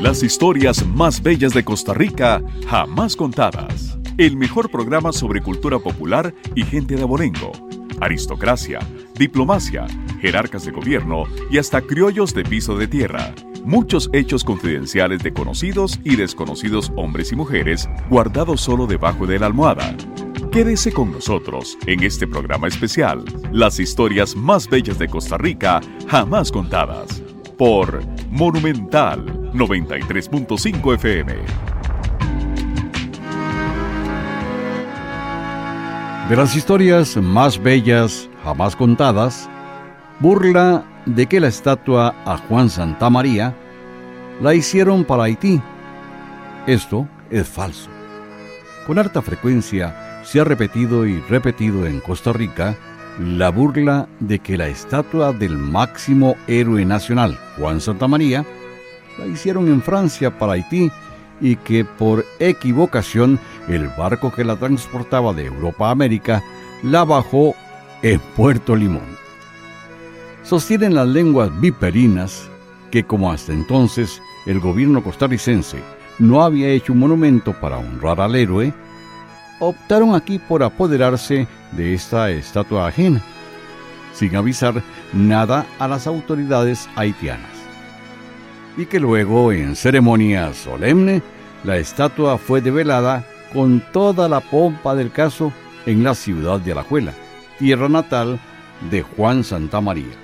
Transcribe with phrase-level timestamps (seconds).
[0.00, 3.98] Las historias más bellas de Costa Rica jamás contadas.
[4.18, 7.52] El mejor programa sobre cultura popular y gente de abolengo.
[8.00, 8.78] Aristocracia,
[9.14, 9.86] diplomacia,
[10.20, 13.34] jerarcas de gobierno y hasta criollos de piso de tierra.
[13.64, 19.46] Muchos hechos confidenciales de conocidos y desconocidos hombres y mujeres guardados solo debajo de la
[19.46, 19.96] almohada.
[20.52, 26.52] Quédese con nosotros en este programa especial, las historias más bellas de Costa Rica jamás
[26.52, 27.22] contadas,
[27.56, 31.34] por Monumental 93.5 FM.
[36.28, 39.48] De las historias más bellas jamás contadas,
[40.20, 43.54] burla de que la estatua a Juan Santa María
[44.40, 45.60] la hicieron para Haití.
[46.66, 47.88] Esto es falso.
[48.86, 52.76] Con harta frecuencia se ha repetido y repetido en Costa Rica
[53.18, 58.44] la burla de que la estatua del máximo héroe nacional, Juan Santa María,
[59.18, 60.90] la hicieron en Francia para Haití
[61.40, 66.42] y que por equivocación el barco que la transportaba de Europa a América
[66.82, 67.54] la bajó
[68.02, 69.16] en Puerto Limón.
[70.42, 72.48] Sostienen las lenguas viperinas
[72.90, 75.78] que como hasta entonces el gobierno costarricense
[76.18, 78.72] no había hecho un monumento para honrar al héroe,
[79.58, 83.22] optaron aquí por apoderarse de esta estatua ajena,
[84.12, 84.82] sin avisar
[85.12, 87.56] nada a las autoridades haitianas
[88.76, 91.22] y que luego, en ceremonia solemne,
[91.64, 95.52] la estatua fue develada con toda la pompa del caso
[95.86, 97.12] en la ciudad de Alajuela,
[97.58, 98.38] tierra natal
[98.90, 100.14] de Juan Santa María.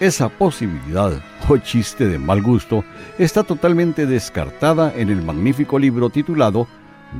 [0.00, 2.84] Esa posibilidad o chiste de mal gusto
[3.18, 6.68] está totalmente descartada en el magnífico libro titulado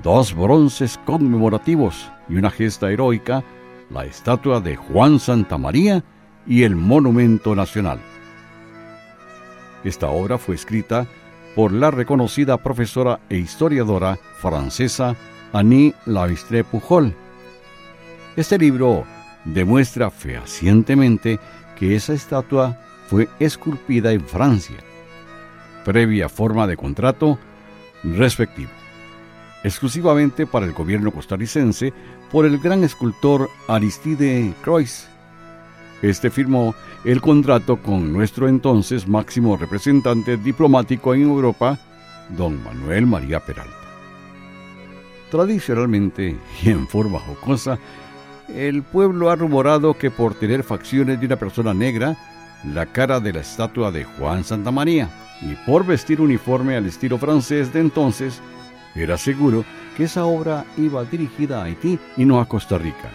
[0.03, 3.43] Dos bronces conmemorativos y una gesta heroica,
[3.91, 6.05] la estatua de Juan Santa María
[6.47, 7.99] y el Monumento Nacional.
[9.85, 11.07] Esta obra fue escrita
[11.55, 15.17] por la reconocida profesora e historiadora francesa
[15.53, 17.15] Annie Lavistre Pujol.
[18.37, 19.05] Este libro
[19.45, 21.41] demuestra fehacientemente
[21.79, 22.79] que esa estatua
[23.09, 24.77] fue esculpida en Francia,
[25.85, 27.39] previa forma de contrato
[28.05, 28.71] respectivo,
[29.65, 31.93] exclusivamente para el gobierno costarricense
[32.31, 35.09] por el gran escultor Aristide Croix.
[36.03, 36.75] Este firmó
[37.05, 41.79] el contrato con nuestro entonces máximo representante diplomático en Europa,
[42.37, 43.73] don Manuel María Peralta.
[45.31, 47.79] Tradicionalmente y en forma jocosa,
[48.49, 52.17] el pueblo ha rumorado que por tener facciones de una persona negra,
[52.65, 55.11] la cara de la estatua de Juan Santa María,
[55.43, 58.41] y por vestir uniforme al estilo francés de entonces,
[58.95, 59.65] era seguro
[59.97, 63.11] que esa obra iba dirigida a Haití y no a Costa Rica.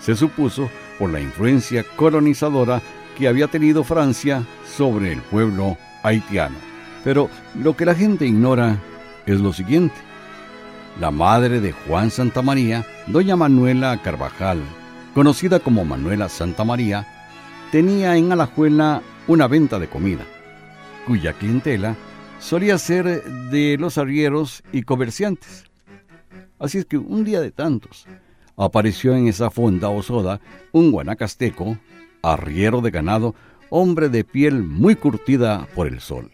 [0.00, 2.82] Se supuso por la influencia colonizadora
[3.16, 6.56] que había tenido Francia sobre el pueblo haitiano.
[7.04, 7.28] Pero
[7.60, 8.78] lo que la gente ignora
[9.26, 9.94] es lo siguiente.
[11.00, 14.60] La madre de Juan Santa María, doña Manuela Carvajal,
[15.14, 17.06] conocida como Manuela Santa María,
[17.70, 20.24] tenía en Alajuela una venta de comida,
[21.06, 21.96] cuya clientela
[22.42, 25.64] solía ser de los arrieros y comerciantes.
[26.58, 28.06] Así es que un día de tantos,
[28.56, 30.40] apareció en esa fonda o soda
[30.72, 31.78] un guanacasteco,
[32.22, 33.34] arriero de ganado,
[33.70, 36.30] hombre de piel muy curtida por el sol.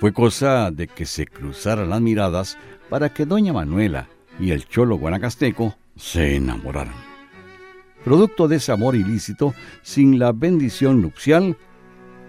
[0.00, 2.58] Fue cosa de que se cruzaran las miradas
[2.90, 4.08] para que doña Manuela
[4.40, 6.94] y el cholo guanacasteco se enamoraran.
[8.04, 11.56] Producto de ese amor ilícito, sin la bendición nupcial,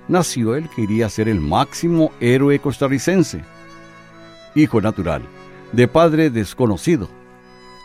[0.08, 3.42] nació el que iría a ser el máximo héroe costarricense.
[4.56, 5.22] Hijo natural,
[5.72, 7.10] de padre desconocido,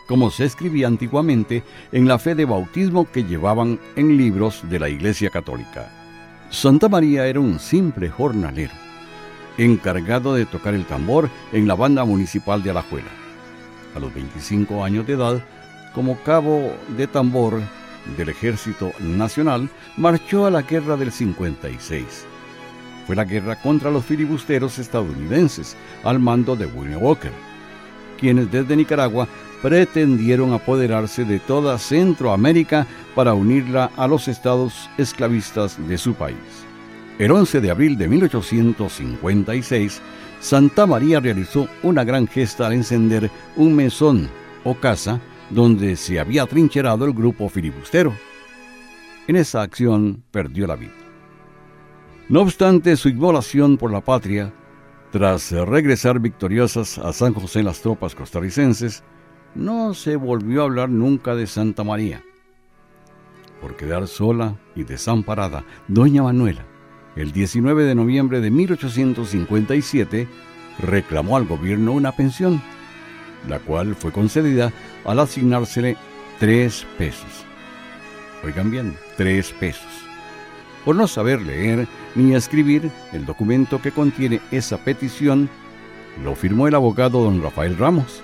[0.07, 4.89] como se escribía antiguamente en la fe de bautismo que llevaban en libros de la
[4.89, 5.91] Iglesia Católica.
[6.49, 8.73] Santa María era un simple jornalero,
[9.57, 13.09] encargado de tocar el tambor en la banda municipal de Alajuela.
[13.95, 15.43] A los 25 años de edad,
[15.93, 17.61] como cabo de tambor
[18.17, 22.25] del Ejército Nacional, marchó a la guerra del 56.
[23.05, 27.31] Fue la guerra contra los filibusteros estadounidenses al mando de William Walker,
[28.19, 29.27] quienes desde Nicaragua
[29.61, 32.85] pretendieron apoderarse de toda Centroamérica
[33.15, 36.35] para unirla a los estados esclavistas de su país.
[37.19, 40.01] El 11 de abril de 1856,
[40.41, 44.29] Santa María realizó una gran gesta al encender un mesón
[44.63, 45.21] o casa
[45.53, 48.13] donde se había trincherado el grupo filibustero.
[49.27, 50.93] En esa acción perdió la vida.
[52.29, 54.53] No obstante su inmolación por la patria,
[55.11, 59.03] tras regresar victoriosas a San José las tropas costarricenses,
[59.55, 62.23] no se volvió a hablar nunca de Santa María.
[63.61, 66.65] Por quedar sola y desamparada, doña Manuela,
[67.15, 70.27] el 19 de noviembre de 1857,
[70.79, 72.61] reclamó al gobierno una pensión,
[73.47, 74.71] la cual fue concedida
[75.05, 75.97] al asignársele
[76.39, 77.45] tres pesos.
[78.43, 79.91] Oigan bien, tres pesos.
[80.85, 85.49] Por no saber leer ni escribir, el documento que contiene esa petición
[86.23, 88.21] lo firmó el abogado don Rafael Ramos.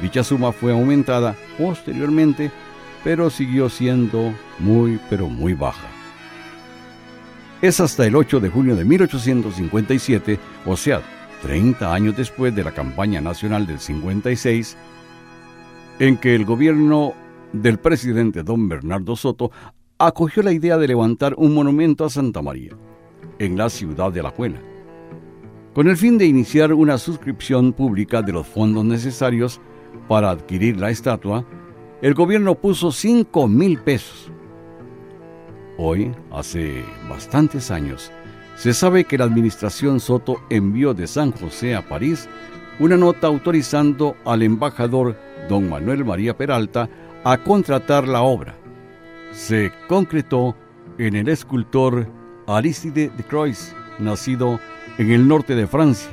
[0.00, 2.50] Dicha suma fue aumentada posteriormente,
[3.02, 5.88] pero siguió siendo muy, pero muy baja.
[7.62, 11.02] Es hasta el 8 de junio de 1857, o sea,
[11.42, 14.76] 30 años después de la campaña nacional del 56,
[15.98, 17.14] en que el gobierno
[17.52, 19.50] del presidente don Bernardo Soto
[19.98, 22.72] acogió la idea de levantar un monumento a Santa María,
[23.38, 24.60] en la ciudad de Alajuela,
[25.74, 29.60] con el fin de iniciar una suscripción pública de los fondos necesarios
[30.08, 31.44] para adquirir la estatua,
[32.02, 34.32] el gobierno puso 5 mil pesos.
[35.76, 38.10] Hoy, hace bastantes años,
[38.60, 42.28] se sabe que la administración Soto envió de San José a París
[42.78, 45.16] una nota autorizando al embajador
[45.48, 46.86] don Manuel María Peralta
[47.24, 48.54] a contratar la obra.
[49.32, 50.54] Se concretó
[50.98, 52.06] en el escultor
[52.46, 54.60] Aristide de Croix, nacido
[54.98, 56.10] en el norte de Francia,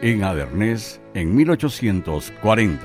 [0.00, 2.80] en Avernés en 1840.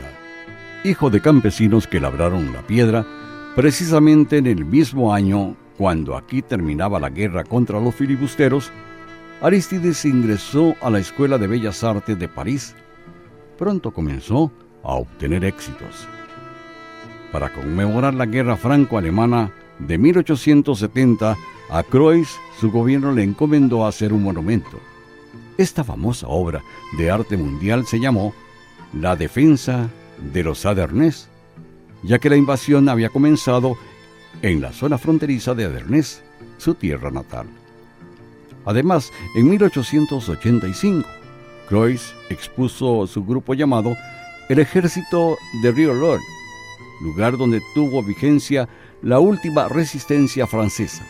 [0.84, 3.06] Hijo de campesinos que labraron la piedra,
[3.56, 8.72] precisamente en el mismo año cuando aquí terminaba la guerra contra los filibusteros,
[9.42, 12.76] Aristides ingresó a la Escuela de Bellas Artes de París.
[13.58, 14.52] Pronto comenzó
[14.84, 16.08] a obtener éxitos.
[17.32, 21.38] Para conmemorar la guerra franco-alemana de 1870,
[21.70, 22.28] a Croix
[22.60, 24.80] su gobierno le encomendó hacer un monumento.
[25.58, 26.64] Esta famosa obra
[26.98, 28.34] de arte mundial se llamó
[28.94, 29.90] La defensa
[30.34, 31.30] de los Adernés,
[32.02, 33.78] ya que la invasión había comenzado
[34.42, 36.24] en la zona fronteriza de Adernés,
[36.57, 37.48] su tierra natal.
[38.66, 41.07] Además, en 1885,
[41.69, 43.95] Croix expuso su grupo llamado
[44.50, 46.22] El Ejército de Río Lord,
[47.01, 48.68] lugar donde tuvo vigencia
[49.01, 51.06] la última resistencia francesa.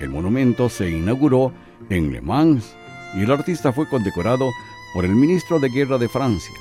[0.00, 1.52] El monumento se inauguró
[1.88, 2.76] en Le Mans
[3.14, 4.50] y el artista fue condecorado
[4.92, 6.54] por el ministro de Guerra de Francia.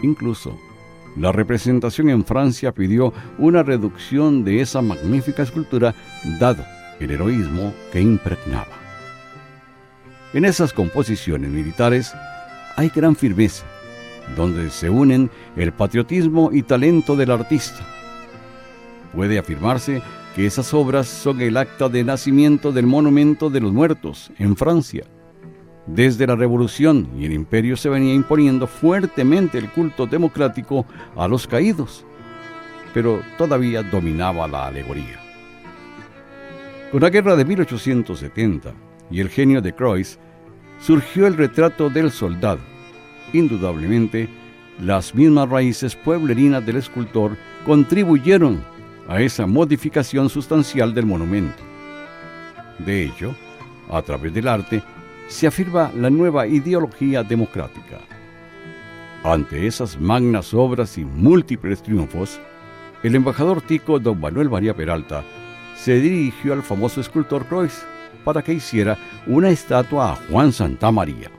[0.00, 0.56] Incluso,
[1.16, 5.94] la representación en Francia pidió una reducción de esa magnífica escultura
[6.40, 6.64] dado
[7.00, 8.82] el heroísmo que impregnaba.
[10.32, 12.12] En esas composiciones militares
[12.76, 13.64] hay gran firmeza,
[14.36, 17.84] donde se unen el patriotismo y talento del artista.
[19.14, 20.00] Puede afirmarse
[20.34, 25.04] que esas obras son el acta de nacimiento del monumento de los muertos en Francia,
[25.86, 30.86] desde la Revolución y el Imperio se venía imponiendo fuertemente el culto democrático
[31.16, 32.04] a los caídos,
[32.94, 35.20] pero todavía dominaba la alegoría.
[36.90, 38.72] Con la guerra de 1870
[39.10, 40.18] y el genio de Croix,
[40.78, 42.60] surgió el retrato del soldado.
[43.32, 44.28] Indudablemente,
[44.80, 48.62] las mismas raíces pueblerinas del escultor contribuyeron
[49.08, 51.62] a esa modificación sustancial del monumento.
[52.78, 53.34] De hecho,
[53.90, 54.82] a través del arte,
[55.32, 58.00] se afirma la nueva ideología democrática.
[59.24, 62.38] Ante esas magnas obras y múltiples triunfos,
[63.02, 65.24] el embajador tico don Manuel María Peralta
[65.74, 67.72] se dirigió al famoso escultor Croix
[68.24, 71.30] para que hiciera una estatua a Juan Santa María.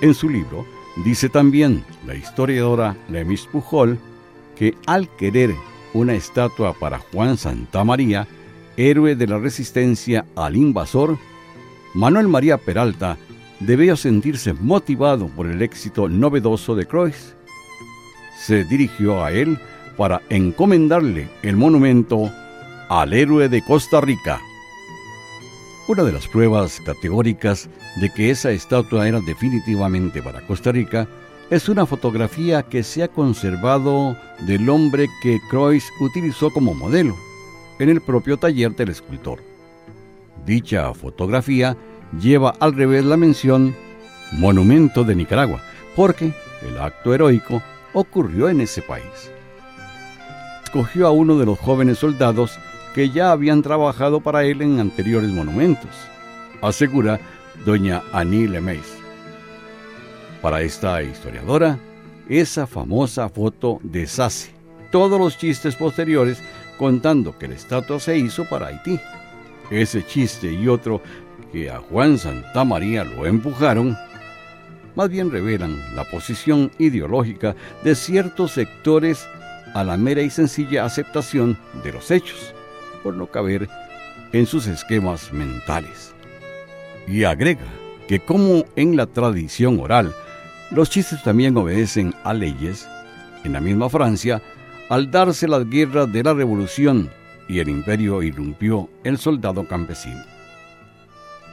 [0.00, 0.64] En su libro
[1.04, 3.98] dice también la historiadora Lemis Pujol
[4.54, 5.54] que al querer
[5.92, 8.28] una estatua para Juan Santa María,
[8.76, 11.18] héroe de la resistencia al invasor,
[11.96, 13.16] Manuel María Peralta
[13.58, 17.34] debía sentirse motivado por el éxito novedoso de Croix.
[18.38, 19.58] Se dirigió a él
[19.96, 22.30] para encomendarle el monumento
[22.90, 24.38] al héroe de Costa Rica.
[25.88, 31.08] Una de las pruebas categóricas de que esa estatua era definitivamente para Costa Rica
[31.48, 37.16] es una fotografía que se ha conservado del hombre que Croix utilizó como modelo
[37.78, 39.55] en el propio taller del escultor.
[40.44, 41.76] Dicha fotografía
[42.20, 43.74] lleva al revés la mención
[44.32, 45.60] Monumento de Nicaragua,
[45.94, 47.62] porque el acto heroico
[47.92, 49.30] ocurrió en ese país.
[50.64, 52.58] Escogió a uno de los jóvenes soldados
[52.94, 55.90] que ya habían trabajado para él en anteriores monumentos,
[56.62, 57.20] asegura
[57.64, 58.96] doña Annie Lemeis.
[60.42, 61.78] Para esta historiadora,
[62.28, 64.56] esa famosa foto deshace
[64.90, 66.38] todos los chistes posteriores
[66.78, 69.00] contando que la estatua se hizo para Haití.
[69.70, 71.02] Ese chiste y otro
[71.52, 73.96] que a Juan Santa María lo empujaron,
[74.94, 79.26] más bien revelan la posición ideológica de ciertos sectores
[79.74, 82.54] a la mera y sencilla aceptación de los hechos,
[83.02, 83.68] por no caber
[84.32, 86.14] en sus esquemas mentales.
[87.08, 87.66] Y agrega
[88.08, 90.14] que como en la tradición oral,
[90.70, 92.88] los chistes también obedecen a leyes,
[93.44, 94.42] en la misma Francia,
[94.88, 97.10] al darse las guerras de la Revolución
[97.48, 100.22] y el imperio irrumpió el soldado campesino.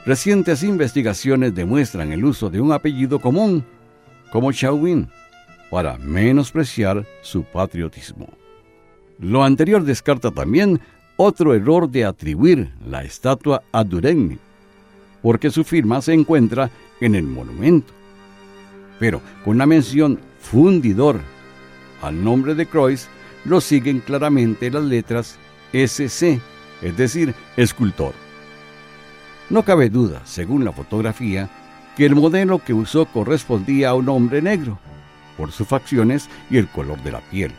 [0.06, 3.64] Recientes investigaciones demuestran el uso de un apellido común,
[4.30, 5.08] como Chauvin,
[5.70, 8.28] para menospreciar su patriotismo.
[9.18, 10.80] Lo anterior descarta también
[11.16, 14.38] otro error de atribuir la estatua a Duregni,
[15.22, 16.70] porque su firma se encuentra
[17.00, 17.92] en el monumento.
[18.98, 21.20] Pero con la mención fundidor
[22.02, 23.08] al nombre de Croix,
[23.44, 25.38] lo siguen claramente las letras
[25.74, 26.40] SC,
[26.82, 28.14] es decir, escultor.
[29.50, 31.50] No cabe duda, según la fotografía,
[31.96, 34.78] que el modelo que usó correspondía a un hombre negro,
[35.36, 37.52] por sus facciones y el color de la piel,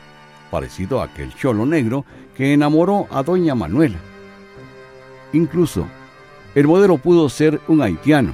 [0.49, 2.05] parecido a aquel cholo negro
[2.35, 3.99] que enamoró a doña Manuela.
[5.33, 5.85] Incluso,
[6.55, 8.33] el modelo pudo ser un haitiano,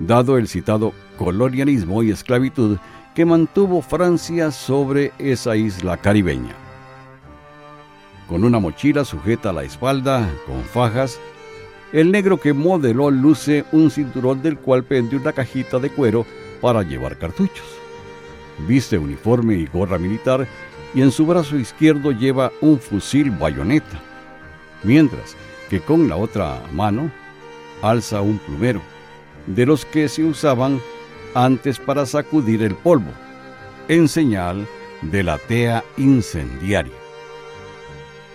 [0.00, 2.78] dado el citado colonialismo y esclavitud
[3.14, 6.65] que mantuvo Francia sobre esa isla caribeña.
[8.28, 11.20] Con una mochila sujeta a la espalda con fajas,
[11.92, 16.26] el negro que modeló luce un cinturón del cual pende una cajita de cuero
[16.60, 17.66] para llevar cartuchos.
[18.66, 20.48] Viste uniforme y gorra militar
[20.92, 24.00] y en su brazo izquierdo lleva un fusil bayoneta,
[24.82, 25.36] mientras
[25.70, 27.10] que con la otra mano
[27.82, 28.80] alza un plumero,
[29.46, 30.80] de los que se usaban
[31.34, 33.10] antes para sacudir el polvo,
[33.88, 34.66] en señal
[35.02, 37.05] de la tea incendiaria.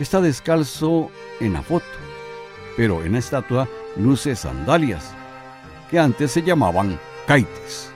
[0.01, 1.85] Está descalzo en la foto,
[2.75, 5.13] pero en la estatua luce sandalias,
[5.91, 7.91] que antes se llamaban caites.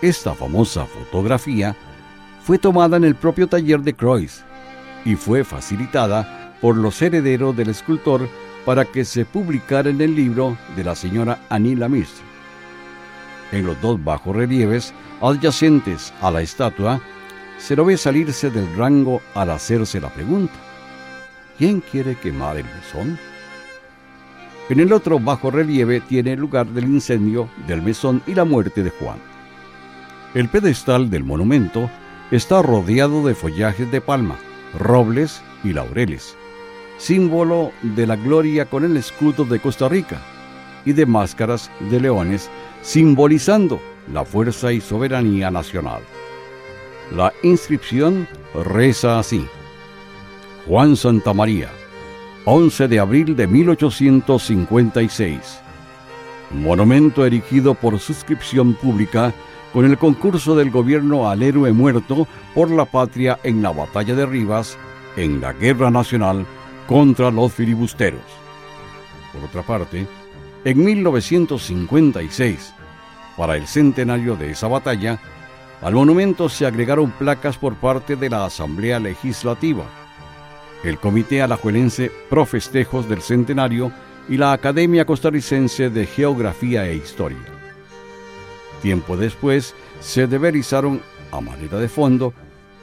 [0.00, 1.76] Esta famosa fotografía
[2.42, 4.42] fue tomada en el propio taller de Croix
[5.04, 8.28] y fue facilitada por los herederos del escultor
[8.64, 12.24] para que se publicara en el libro de la señora Annie Mistre.
[13.52, 17.00] En los dos bajos relieves adyacentes a la estatua,
[17.58, 20.71] se lo ve salirse del rango al hacerse la pregunta,
[21.58, 23.18] ¿quién quiere quemar el mesón?
[24.68, 28.90] En el otro bajo relieve tiene lugar del incendio del mesón y la muerte de
[28.90, 29.18] Juan.
[30.34, 31.90] El pedestal del monumento
[32.30, 34.36] está rodeado de follajes de palma,
[34.78, 36.34] robles y laureles,
[36.96, 40.18] símbolo de la gloria con el escudo de Costa Rica,
[40.84, 42.50] y de máscaras de leones,
[42.82, 43.80] simbolizando
[44.12, 46.02] la fuerza y soberanía nacional.
[47.14, 49.46] La inscripción reza así.
[50.66, 51.70] Juan Santa María,
[52.44, 55.60] 11 de abril de 1856.
[56.52, 59.34] Monumento erigido por suscripción pública
[59.72, 64.24] con el concurso del gobierno al héroe muerto por la patria en la batalla de
[64.24, 64.78] Rivas,
[65.16, 66.46] en la Guerra Nacional
[66.86, 68.22] contra los filibusteros.
[69.32, 70.06] Por otra parte,
[70.64, 72.72] en 1956,
[73.36, 75.18] para el centenario de esa batalla,
[75.80, 80.01] al monumento se agregaron placas por parte de la Asamblea Legislativa,
[80.84, 83.92] el Comité Alajuelense Pro Festejos del Centenario
[84.28, 87.38] y la Academia Costarricense de Geografía e Historia.
[88.82, 92.34] Tiempo después se deberizaron, a manera de fondo,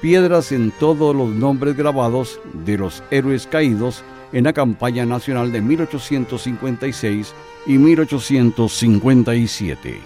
[0.02, 5.60] piedras en todos los nombres grabados de los héroes caídos en la campaña nacional de
[5.62, 7.34] 1856
[7.66, 10.00] y 1857.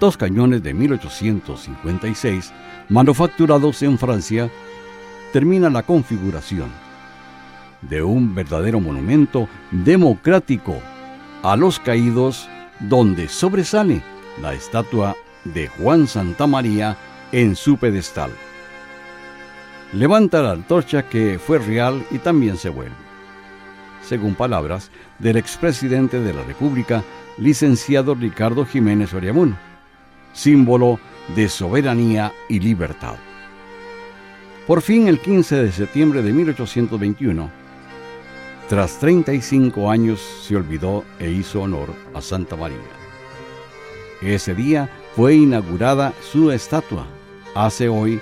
[0.00, 2.52] Dos cañones de 1856,
[2.88, 4.50] manufacturados en Francia,
[5.32, 6.70] terminan la configuración
[7.80, 10.80] de un verdadero monumento democrático
[11.42, 12.48] a los caídos
[12.78, 14.02] donde sobresale
[14.40, 16.96] la estatua de Juan Santa María
[17.32, 18.30] en su pedestal.
[19.92, 22.94] Levanta la antorcha que fue real y también se vuelve.
[24.02, 27.02] Según palabras del expresidente de la República,
[27.38, 29.56] licenciado Ricardo Jiménez Oriamuno,
[30.32, 30.98] símbolo
[31.34, 33.16] de soberanía y libertad.
[34.66, 37.50] Por fin, el 15 de septiembre de 1821,
[38.68, 42.78] tras 35 años, se olvidó e hizo honor a Santa María.
[44.20, 47.06] Ese día fue inaugurada su estatua,
[47.56, 48.20] hace hoy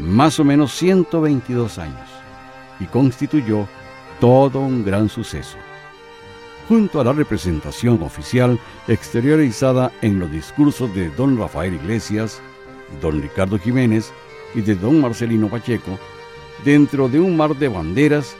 [0.00, 2.10] más o menos 122 años,
[2.80, 3.68] y constituyó
[4.18, 5.56] todo un gran suceso.
[6.68, 8.58] Junto a la representación oficial
[8.88, 12.42] exteriorizada en los discursos de don Rafael Iglesias,
[13.00, 14.12] don Ricardo Jiménez
[14.54, 15.98] y de don Marcelino Pacheco,
[16.64, 18.36] dentro de un mar de banderas,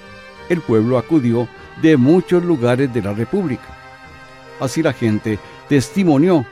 [0.48, 1.48] el pueblo acudió
[1.82, 3.68] de muchos lugares de la República.
[4.60, 6.46] Así la gente testimonió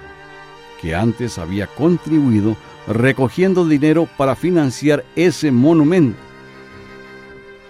[0.80, 2.56] que antes había contribuido
[2.88, 6.18] recogiendo dinero para financiar ese monumento.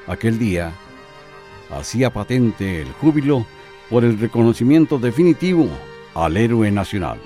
[0.06, 0.72] Aquel día,
[1.70, 3.46] hacía patente el júbilo
[3.90, 5.68] por el reconocimiento definitivo
[6.14, 7.20] al héroe nacional.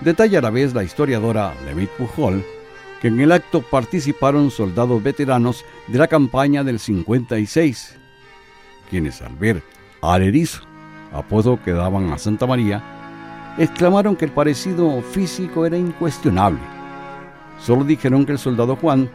[0.00, 2.44] Detalla a la vez la historiadora Levit Pujol
[3.00, 7.96] que en el acto participaron soldados veteranos de la campaña del 56,
[8.88, 9.62] quienes al ver
[10.02, 10.62] al erizo,
[11.12, 12.82] apodo que daban a Santa María,
[13.58, 16.60] exclamaron que el parecido físico era incuestionable.
[17.58, 19.10] Solo dijeron que el soldado Juan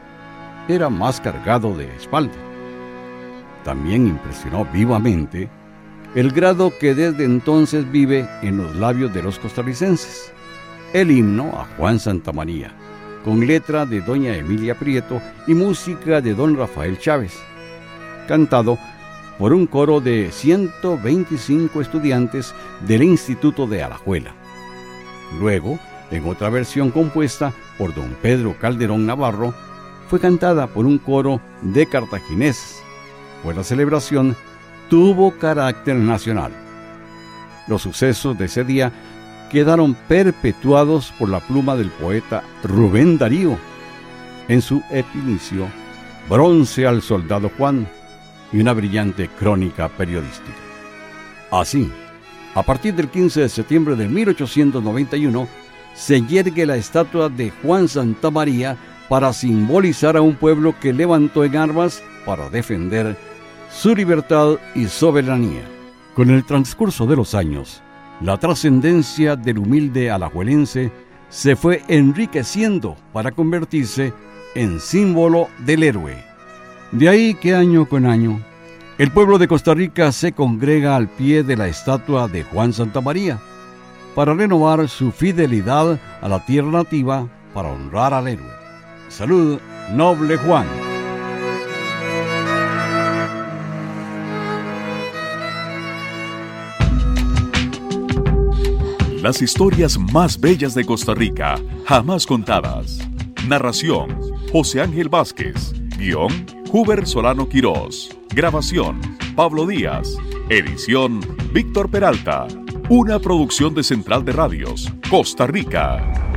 [0.67, 2.33] era más cargado de espalda.
[3.63, 5.49] También impresionó vivamente
[6.15, 10.33] el grado que desde entonces vive en los labios de los costarricenses,
[10.93, 12.75] el himno a Juan Santa María
[13.23, 17.37] con letra de doña Emilia Prieto y música de don Rafael Chávez,
[18.27, 18.77] cantado
[19.37, 22.53] por un coro de 125 estudiantes
[22.87, 24.33] del Instituto de Alajuela.
[25.39, 25.79] Luego,
[26.11, 29.53] en otra versión compuesta por don Pedro Calderón Navarro,
[30.09, 32.83] fue cantada por un coro de cartagineses,
[33.43, 34.35] pues la celebración
[34.89, 36.51] tuvo carácter nacional.
[37.67, 38.91] Los sucesos de ese día
[39.51, 43.57] quedaron perpetuados por la pluma del poeta Rubén Darío
[44.47, 45.67] en su epinicio
[46.29, 47.87] Bronce al Soldado Juan
[48.53, 50.57] y una brillante crónica periodística.
[51.51, 51.91] Así,
[52.55, 55.47] a partir del 15 de septiembre de 1891,
[55.93, 58.77] se yergue la estatua de Juan Santa María
[59.09, 63.17] para simbolizar a un pueblo que levantó en armas para defender
[63.69, 65.63] su libertad y soberanía.
[66.15, 67.81] Con el transcurso de los años,
[68.21, 70.91] la trascendencia del humilde alajuelense
[71.29, 74.13] se fue enriqueciendo para convertirse
[74.53, 76.23] en símbolo del héroe.
[76.91, 78.39] De ahí que año con año,
[78.97, 83.01] el pueblo de Costa Rica se congrega al pie de la estatua de Juan Santa
[83.01, 83.39] María
[84.13, 88.51] para renovar su fidelidad a la tierra nativa para honrar al héroe.
[89.07, 89.59] Salud,
[89.93, 90.90] noble Juan.
[99.21, 103.07] Las historias más bellas de Costa Rica, jamás contadas.
[103.47, 104.17] Narración,
[104.51, 105.73] José Ángel Vázquez.
[105.95, 108.17] Guión, Huber Solano Quirós.
[108.33, 108.99] Grabación,
[109.35, 110.17] Pablo Díaz.
[110.49, 111.19] Edición,
[111.53, 112.47] Víctor Peralta.
[112.89, 116.30] Una producción de Central de Radios, Costa Rica.